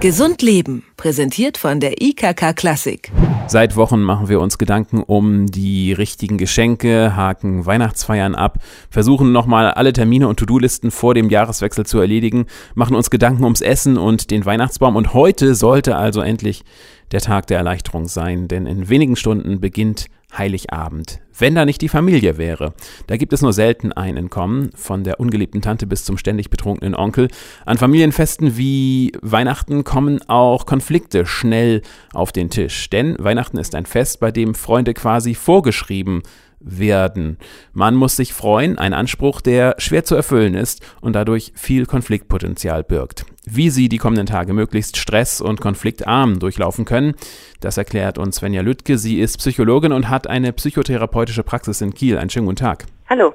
Gesund 0.00 0.40
Leben, 0.40 0.82
präsentiert 0.96 1.58
von 1.58 1.78
der 1.78 2.00
IKK 2.00 2.54
Klassik. 2.56 3.12
Seit 3.48 3.76
Wochen 3.76 4.00
machen 4.00 4.30
wir 4.30 4.40
uns 4.40 4.56
Gedanken 4.56 5.02
um 5.02 5.44
die 5.44 5.92
richtigen 5.92 6.38
Geschenke, 6.38 7.16
haken 7.16 7.66
Weihnachtsfeiern 7.66 8.34
ab, 8.34 8.60
versuchen 8.88 9.30
nochmal 9.30 9.70
alle 9.72 9.92
Termine 9.92 10.26
und 10.26 10.38
To-Do-Listen 10.38 10.90
vor 10.90 11.12
dem 11.12 11.28
Jahreswechsel 11.28 11.84
zu 11.84 11.98
erledigen, 11.98 12.46
machen 12.74 12.96
uns 12.96 13.10
Gedanken 13.10 13.44
ums 13.44 13.60
Essen 13.60 13.98
und 13.98 14.30
den 14.30 14.46
Weihnachtsbaum 14.46 14.96
und 14.96 15.12
heute 15.12 15.54
sollte 15.54 15.96
also 15.96 16.22
endlich 16.22 16.64
der 17.12 17.20
Tag 17.20 17.46
der 17.48 17.58
Erleichterung 17.58 18.08
sein, 18.08 18.48
denn 18.48 18.64
in 18.64 18.88
wenigen 18.88 19.16
Stunden 19.16 19.60
beginnt 19.60 20.06
Heiligabend. 20.36 21.20
Wenn 21.38 21.54
da 21.54 21.64
nicht 21.64 21.80
die 21.80 21.88
Familie 21.88 22.38
wäre. 22.38 22.74
Da 23.06 23.16
gibt 23.16 23.32
es 23.32 23.42
nur 23.42 23.52
selten 23.52 23.92
ein 23.92 24.16
Entkommen, 24.16 24.70
von 24.74 25.04
der 25.04 25.20
ungeliebten 25.20 25.62
Tante 25.62 25.86
bis 25.86 26.04
zum 26.04 26.18
ständig 26.18 26.50
betrunkenen 26.50 26.94
Onkel. 26.94 27.28
An 27.64 27.78
Familienfesten 27.78 28.56
wie 28.56 29.12
Weihnachten 29.22 29.84
kommen 29.84 30.20
auch 30.28 30.66
Konflikte 30.66 31.26
schnell 31.26 31.82
auf 32.12 32.32
den 32.32 32.50
Tisch. 32.50 32.90
Denn 32.90 33.16
Weihnachten 33.18 33.58
ist 33.58 33.74
ein 33.74 33.86
Fest, 33.86 34.20
bei 34.20 34.30
dem 34.30 34.54
Freunde 34.54 34.94
quasi 34.94 35.34
vorgeschrieben 35.34 36.22
werden. 36.60 37.38
Man 37.72 37.94
muss 37.94 38.16
sich 38.16 38.34
freuen, 38.34 38.78
ein 38.78 38.92
Anspruch, 38.92 39.40
der 39.40 39.74
schwer 39.78 40.04
zu 40.04 40.14
erfüllen 40.14 40.54
ist 40.54 40.82
und 41.00 41.14
dadurch 41.14 41.52
viel 41.56 41.86
Konfliktpotenzial 41.86 42.84
birgt. 42.84 43.24
Wie 43.46 43.70
Sie 43.70 43.88
die 43.88 43.96
kommenden 43.96 44.26
Tage 44.26 44.52
möglichst 44.52 44.98
stress- 44.98 45.40
und 45.40 45.60
konfliktarm 45.60 46.38
durchlaufen 46.38 46.84
können, 46.84 47.14
das 47.60 47.78
erklärt 47.78 48.18
uns 48.18 48.36
Svenja 48.36 48.60
Lüttke. 48.60 48.98
Sie 48.98 49.18
ist 49.18 49.38
Psychologin 49.38 49.92
und 49.92 50.10
hat 50.10 50.26
eine 50.26 50.52
psychotherapeutische 50.52 51.42
Praxis 51.42 51.80
in 51.80 51.94
Kiel. 51.94 52.18
Einen 52.18 52.30
schönen 52.30 52.46
guten 52.46 52.56
Tag. 52.56 52.84
Hallo. 53.08 53.32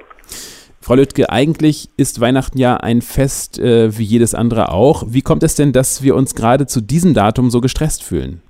Frau 0.79 0.93
Lüttke, 0.93 1.31
eigentlich 1.31 1.89
ist 1.97 2.21
Weihnachten 2.21 2.59
ja 2.59 2.77
ein 2.77 3.01
Fest 3.01 3.57
äh, 3.57 3.97
wie 3.97 4.03
jedes 4.03 4.35
andere 4.35 4.71
auch. 4.71 5.05
Wie 5.07 5.23
kommt 5.23 5.41
es 5.41 5.55
denn, 5.55 5.73
dass 5.73 6.03
wir 6.03 6.15
uns 6.15 6.35
gerade 6.35 6.67
zu 6.67 6.81
diesem 6.81 7.15
Datum 7.15 7.49
so 7.49 7.59
gestresst 7.59 8.03
fühlen? 8.03 8.43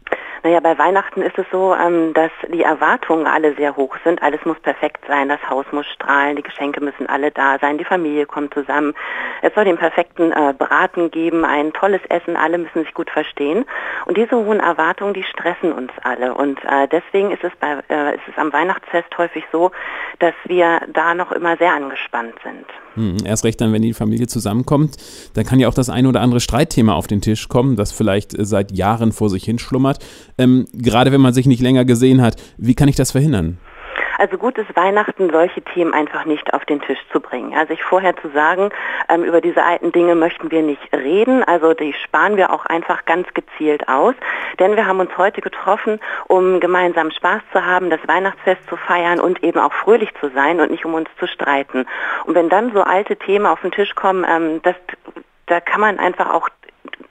Naja, 0.46 0.60
bei 0.60 0.78
Weihnachten 0.78 1.24
ist 1.24 1.40
es 1.40 1.48
so, 1.52 1.74
ähm, 1.74 2.14
dass 2.14 2.30
die 2.50 2.62
Erwartungen 2.62 3.26
alle 3.26 3.56
sehr 3.56 3.76
hoch 3.76 3.98
sind. 4.04 4.22
Alles 4.22 4.46
muss 4.46 4.60
perfekt 4.60 5.04
sein, 5.08 5.28
das 5.28 5.40
Haus 5.50 5.66
muss 5.72 5.88
strahlen, 5.88 6.36
die 6.36 6.44
Geschenke 6.44 6.82
müssen 6.82 7.10
alle 7.10 7.32
da 7.32 7.58
sein, 7.58 7.80
die 7.80 7.84
Familie 7.84 8.28
kommt 8.28 8.54
zusammen. 8.54 8.94
Es 9.42 9.56
soll 9.56 9.66
den 9.66 9.80
perfekten 9.80 10.32
äh, 10.32 10.54
Braten 10.56 11.10
geben, 11.10 11.46
ein 11.46 11.74
tolles 11.74 12.02
Essen, 12.10 12.38
alle 12.38 12.60
müssen 12.60 12.84
sich 12.84 12.94
gut 12.94 13.10
verstehen. 13.10 13.66
Und 14.06 14.18
diese 14.18 14.36
hohen 14.36 14.60
Erwartungen, 14.60 15.16
die 15.16 15.24
stressen 15.24 15.72
uns 15.72 15.92
alle. 16.04 16.36
Und 16.36 16.64
äh, 16.64 16.88
deswegen 16.90 17.32
ist 17.32 17.44
es, 17.44 17.56
bei, 17.60 17.80
äh, 17.90 18.14
ist 18.14 18.28
es 18.28 18.38
am 18.38 18.54
Weihnachtsfest 18.54 19.18
häufig 19.18 19.46
so, 19.52 19.72
dass 20.20 20.36
wir 20.44 20.82
da 20.90 21.16
noch 21.16 21.32
immer 21.32 21.58
sehr 21.58 21.74
angespannt 21.74 22.36
sind. 22.44 22.68
Hm, 22.96 23.18
erst 23.26 23.44
recht 23.44 23.62
dann, 23.62 23.74
wenn 23.74 23.82
die 23.82 23.94
Familie 23.94 24.28
zusammenkommt, 24.28 24.96
dann 25.34 25.46
kann 25.46 25.60
ja 25.60 25.68
auch 25.68 25.74
das 25.74 25.90
ein 25.90 26.06
oder 26.06 26.22
andere 26.22 26.40
Streitthema 26.40 26.94
auf 26.94 27.08
den 27.08 27.22
Tisch 27.22 27.48
kommen, 27.50 27.76
das 27.76 27.92
vielleicht 27.92 28.38
äh, 28.38 28.46
seit 28.46 28.72
Jahren 28.72 29.12
vor 29.12 29.30
sich 29.30 29.44
hinschlummert. 29.44 30.04
Ähm, 30.38 30.66
gerade 30.74 31.12
wenn 31.12 31.22
man 31.22 31.34
sich 31.34 31.46
nicht 31.46 31.62
länger 31.62 31.86
gesehen 31.86 32.22
hat, 32.22 32.42
wie 32.58 32.76
kann 32.76 32.88
ich 32.88 32.96
das 32.96 33.12
verhindern? 33.12 33.58
Also 34.18 34.38
gut 34.38 34.58
ist 34.58 34.76
Weihnachten, 34.76 35.30
solche 35.30 35.62
Themen 35.62 35.94
einfach 35.94 36.26
nicht 36.26 36.54
auf 36.54 36.66
den 36.66 36.82
Tisch 36.82 37.00
zu 37.12 37.20
bringen. 37.20 37.54
Also 37.54 37.74
ich 37.74 37.84
vorher 37.84 38.16
zu 38.18 38.30
sagen, 38.30 38.70
ähm, 39.10 39.24
über 39.24 39.42
diese 39.42 39.64
alten 39.64 39.92
Dinge 39.92 40.16
möchten 40.16 40.52
wir 40.52 40.62
nicht 40.62 40.82
reden, 40.94 41.44
also 41.44 41.74
die 41.74 41.94
sparen 41.94 42.38
wir 42.38 42.52
auch 42.54 42.66
einfach 42.66 43.06
ganz 43.06 43.28
gezielt 43.34 43.88
aus, 43.88 44.16
denn 44.60 44.76
wir 44.76 44.86
haben 44.86 45.00
uns 45.00 45.18
heute 45.18 45.42
getroffen, 45.42 46.00
um 46.28 46.60
gemeinsam 46.60 47.12
Spaß 47.12 47.42
zu 47.52 47.66
haben, 47.66 47.90
das 47.90 48.00
Weihnachtsfest 48.08 48.68
zu 48.70 48.78
feiern 48.78 49.20
und 49.20 49.44
eben 49.44 49.60
auch 49.60 49.74
fröhlich 49.74 50.10
zu 50.20 50.30
sein 50.30 50.60
und 50.60 50.72
nicht 50.72 50.86
um 50.86 50.94
uns 50.94 51.10
zu 51.20 51.28
streiten. 51.28 51.86
Und 52.26 52.36
wenn 52.36 52.50
dann 52.50 52.72
so 52.74 52.82
alte 52.82 53.16
Themen 53.18 53.46
auf 53.46 53.62
den 53.62 53.72
Tisch 53.72 53.96
kommen, 53.96 54.26
ähm, 54.28 54.62
das, 54.64 54.76
da 55.48 55.60
kann 55.60 55.82
man 55.82 56.00
einfach 56.00 56.34
auch 56.34 56.50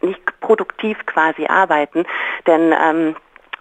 nicht 0.01 0.41
produktiv 0.41 0.99
quasi 1.07 1.47
arbeiten, 1.47 2.05
denn 2.47 2.73
ähm, 2.73 3.17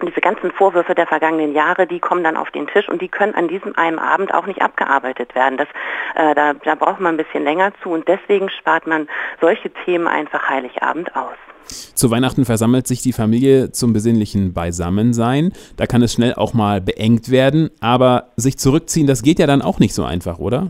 diese 0.05 0.21
ganzen 0.21 0.51
Vorwürfe 0.51 0.95
der 0.95 1.07
vergangenen 1.07 1.53
Jahre, 1.53 1.87
die 1.87 1.99
kommen 1.99 2.23
dann 2.23 2.37
auf 2.37 2.51
den 2.51 2.67
Tisch 2.67 2.89
und 2.89 3.01
die 3.01 3.07
können 3.07 3.35
an 3.35 3.47
diesem 3.47 3.75
einen 3.75 3.99
Abend 3.99 4.33
auch 4.33 4.45
nicht 4.45 4.61
abgearbeitet 4.61 5.35
werden. 5.35 5.57
Das, 5.57 5.67
äh, 6.15 6.35
da, 6.35 6.53
da 6.53 6.75
braucht 6.75 6.99
man 6.99 7.15
ein 7.15 7.17
bisschen 7.17 7.43
länger 7.43 7.71
zu 7.81 7.89
und 7.89 8.07
deswegen 8.07 8.49
spart 8.49 8.87
man 8.87 9.07
solche 9.41 9.71
Themen 9.85 10.07
einfach 10.07 10.49
Heiligabend 10.49 11.15
aus. 11.15 11.35
Zu 11.65 12.11
Weihnachten 12.11 12.45
versammelt 12.45 12.87
sich 12.87 13.01
die 13.01 13.13
Familie 13.13 13.71
zum 13.71 13.93
besinnlichen 13.93 14.53
Beisammensein. 14.53 15.53
Da 15.77 15.85
kann 15.85 16.01
es 16.01 16.13
schnell 16.13 16.33
auch 16.33 16.53
mal 16.53 16.81
beengt 16.81 17.31
werden, 17.31 17.69
aber 17.79 18.31
sich 18.35 18.57
zurückziehen, 18.57 19.07
das 19.07 19.23
geht 19.23 19.39
ja 19.39 19.47
dann 19.47 19.61
auch 19.61 19.79
nicht 19.79 19.93
so 19.93 20.03
einfach, 20.03 20.39
oder? 20.39 20.67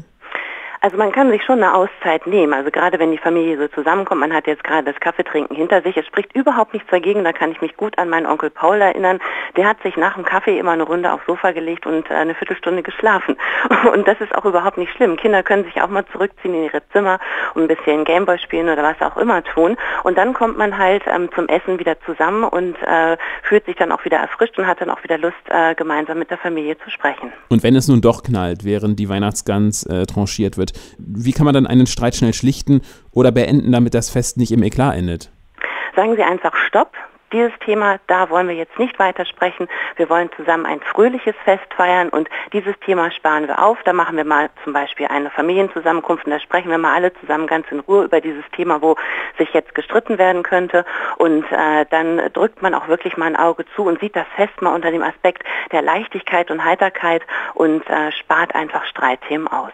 Also 0.83 0.97
man 0.97 1.13
kann 1.13 1.31
sich 1.31 1.41
schon 1.45 1.63
eine 1.63 1.73
Auszeit 1.75 2.27
nehmen. 2.27 2.53
Also 2.53 2.69
gerade 2.69 2.99
wenn 2.99 3.11
die 3.11 3.17
Familie 3.17 3.57
so 3.57 3.69
zusammenkommt, 3.69 4.19
man 4.19 4.33
hat 4.33 4.47
jetzt 4.47 4.65
gerade 4.65 4.83
das 4.83 4.99
Kaffeetrinken 4.99 5.55
hinter 5.55 5.81
sich, 5.81 5.95
es 5.95 6.05
spricht 6.05 6.35
überhaupt 6.35 6.73
nichts 6.73 6.89
dagegen. 6.91 7.23
Da 7.23 7.31
kann 7.31 7.53
ich 7.53 7.61
mich 7.61 7.77
gut 7.77 7.97
an 7.97 8.09
meinen 8.09 8.25
Onkel 8.25 8.49
Paul 8.49 8.81
erinnern. 8.81 9.19
Der 9.55 9.65
hat 9.65 9.81
sich 9.81 9.95
nach 9.95 10.15
dem 10.15 10.25
Kaffee 10.25 10.59
immer 10.59 10.71
eine 10.71 10.83
Runde 10.83 11.13
aufs 11.13 11.25
Sofa 11.25 11.51
gelegt 11.51 11.85
und 11.85 12.11
eine 12.11 12.35
Viertelstunde 12.35 12.83
geschlafen. 12.83 13.37
Und 13.93 14.07
das 14.07 14.19
ist 14.19 14.35
auch 14.35 14.43
überhaupt 14.43 14.77
nicht 14.77 14.91
schlimm. 14.93 15.15
Kinder 15.15 15.41
können 15.41 15.63
sich 15.63 15.81
auch 15.81 15.87
mal 15.87 16.05
zurückziehen 16.07 16.53
in 16.53 16.65
ihre 16.65 16.81
Zimmer 16.89 17.19
und 17.53 17.63
ein 17.63 17.67
bisschen 17.67 18.03
Gameboy 18.03 18.37
spielen 18.39 18.67
oder 18.67 18.83
was 18.83 18.99
auch 19.01 19.17
immer 19.17 19.43
tun. 19.43 19.77
Und 20.03 20.17
dann 20.17 20.33
kommt 20.33 20.57
man 20.57 20.77
halt 20.77 21.03
ähm, 21.07 21.29
zum 21.33 21.47
Essen 21.47 21.79
wieder 21.79 21.95
zusammen 22.01 22.43
und 22.43 22.75
äh, 22.81 23.17
fühlt 23.43 23.65
sich 23.65 23.75
dann 23.75 23.91
auch 23.91 24.03
wieder 24.03 24.17
erfrischt 24.17 24.57
und 24.57 24.67
hat 24.67 24.81
dann 24.81 24.89
auch 24.89 25.03
wieder 25.03 25.17
Lust, 25.17 25.35
äh, 25.49 25.75
gemeinsam 25.75 26.19
mit 26.19 26.29
der 26.29 26.37
Familie 26.37 26.77
zu 26.79 26.89
sprechen. 26.89 27.31
Und 27.49 27.63
wenn 27.63 27.75
es 27.75 27.87
nun 27.87 28.01
doch 28.01 28.23
knallt, 28.23 28.65
während 28.65 28.99
die 28.99 29.07
Weihnachtsgans 29.07 29.85
äh, 29.85 30.05
tranchiert 30.05 30.57
wird, 30.57 30.72
wie 30.97 31.31
kann 31.31 31.45
man 31.45 31.53
dann 31.53 31.67
einen 31.67 31.87
Streit 31.87 32.15
schnell 32.15 32.33
schlichten 32.33 32.81
oder 33.11 33.31
beenden, 33.31 33.71
damit 33.71 33.93
das 33.93 34.09
Fest 34.09 34.37
nicht 34.37 34.51
im 34.51 34.63
Eklat 34.63 34.95
endet? 34.95 35.31
Sagen 35.95 36.15
Sie 36.15 36.23
einfach 36.23 36.55
Stopp. 36.67 36.93
Dieses 37.31 37.51
Thema, 37.65 37.99
da 38.05 38.29
wollen 38.29 38.47
wir 38.47 38.55
jetzt 38.55 38.77
nicht 38.77 38.99
weitersprechen. 38.99 39.67
Wir 39.95 40.07
wollen 40.07 40.29
zusammen 40.35 40.67
ein 40.67 40.81
fröhliches 40.81 41.33
Fest 41.43 41.65
feiern 41.75 42.09
und 42.09 42.29
dieses 42.53 42.75
Thema 42.85 43.09
sparen 43.09 43.47
wir 43.47 43.57
auf. 43.57 43.79
Da 43.85 43.93
machen 43.93 44.17
wir 44.17 44.23
mal 44.23 44.51
zum 44.63 44.73
Beispiel 44.73 45.07
eine 45.07 45.31
Familienzusammenkunft 45.31 46.25
und 46.25 46.31
da 46.31 46.39
sprechen 46.39 46.69
wir 46.69 46.77
mal 46.77 46.93
alle 46.93 47.11
zusammen 47.15 47.47
ganz 47.47 47.65
in 47.71 47.79
Ruhe 47.79 48.03
über 48.03 48.21
dieses 48.21 48.43
Thema, 48.55 48.83
wo 48.83 48.97
sich 49.39 49.51
jetzt 49.51 49.73
gestritten 49.73 50.19
werden 50.19 50.43
könnte. 50.43 50.85
Und 51.17 51.43
äh, 51.51 51.87
dann 51.89 52.21
drückt 52.33 52.61
man 52.61 52.75
auch 52.75 52.87
wirklich 52.87 53.17
mal 53.17 53.25
ein 53.25 53.35
Auge 53.35 53.65
zu 53.75 53.83
und 53.83 53.99
sieht 53.99 54.15
das 54.15 54.27
Fest 54.35 54.61
mal 54.61 54.75
unter 54.75 54.91
dem 54.91 55.01
Aspekt 55.01 55.43
der 55.71 55.81
Leichtigkeit 55.81 56.51
und 56.51 56.63
Heiterkeit 56.63 57.23
und 57.55 57.81
äh, 57.89 58.11
spart 58.11 58.53
einfach 58.53 58.85
Streitthemen 58.85 59.47
aus. 59.47 59.71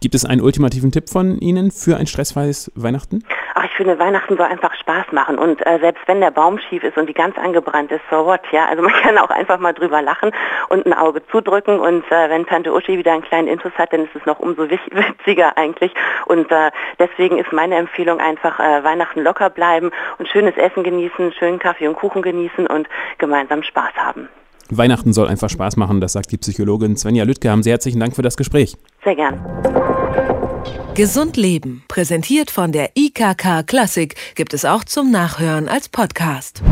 Gibt 0.00 0.14
es 0.14 0.24
einen 0.24 0.40
ultimativen 0.40 0.92
Tipp 0.92 1.08
von 1.08 1.38
Ihnen 1.38 1.70
für 1.70 1.96
ein 1.96 2.06
stressfreies 2.06 2.72
Weihnachten? 2.74 3.24
Ach, 3.54 3.64
ich 3.64 3.72
finde, 3.72 3.98
Weihnachten 3.98 4.36
soll 4.36 4.46
einfach 4.46 4.72
Spaß 4.74 5.12
machen. 5.12 5.38
Und 5.38 5.64
äh, 5.66 5.78
selbst 5.80 6.02
wenn 6.06 6.20
der 6.20 6.30
Baum 6.30 6.58
schief 6.58 6.82
ist 6.82 6.96
und 6.96 7.08
die 7.08 7.14
ganz 7.14 7.36
angebrannt 7.36 7.90
ist, 7.90 8.02
so 8.10 8.24
what, 8.24 8.40
ja. 8.52 8.66
Also 8.66 8.82
man 8.88 8.92
kann 8.92 9.18
auch 9.18 9.30
einfach 9.30 9.58
mal 9.58 9.72
drüber 9.72 10.02
lachen 10.02 10.30
und 10.68 10.86
ein 10.86 10.92
Auge 10.92 11.22
zudrücken. 11.30 11.78
Und 11.78 12.04
äh, 12.10 12.30
wenn 12.30 12.46
Tante 12.46 12.72
Uschi 12.72 12.96
wieder 12.96 13.12
einen 13.12 13.22
kleinen 13.22 13.48
Intus 13.48 13.72
hat, 13.76 13.92
dann 13.92 14.04
ist 14.04 14.14
es 14.14 14.24
noch 14.24 14.38
umso 14.38 14.62
witziger 14.70 15.56
eigentlich. 15.56 15.92
Und 16.26 16.50
äh, 16.50 16.70
deswegen 16.98 17.38
ist 17.38 17.52
meine 17.52 17.76
Empfehlung 17.76 18.20
einfach 18.20 18.58
äh, 18.60 18.84
Weihnachten 18.84 19.20
locker 19.20 19.50
bleiben 19.50 19.90
und 20.18 20.28
schönes 20.28 20.56
Essen 20.56 20.84
genießen, 20.84 21.32
schönen 21.32 21.58
Kaffee 21.58 21.88
und 21.88 21.96
Kuchen 21.96 22.22
genießen 22.22 22.66
und 22.66 22.88
gemeinsam 23.18 23.62
Spaß 23.62 23.92
haben. 23.96 24.28
Weihnachten 24.70 25.12
soll 25.12 25.26
einfach 25.28 25.50
Spaß 25.50 25.76
machen, 25.76 26.00
das 26.00 26.12
sagt 26.12 26.30
die 26.30 26.38
Psychologin 26.38 26.96
Svenja 26.96 27.24
Lüttke. 27.24 27.50
Haben 27.50 27.62
Sie 27.62 27.70
herzlichen 27.70 27.98
Dank 27.98 28.14
für 28.14 28.22
das 28.22 28.36
Gespräch. 28.36 28.76
Sehr 29.04 29.16
gern. 29.16 29.40
Gesund 30.94 31.36
Leben, 31.36 31.84
präsentiert 31.88 32.50
von 32.50 32.72
der 32.72 32.90
IKK 32.94 33.62
Klassik, 33.66 34.16
gibt 34.34 34.52
es 34.52 34.64
auch 34.64 34.84
zum 34.84 35.10
Nachhören 35.10 35.68
als 35.68 35.88
Podcast. 35.88 36.62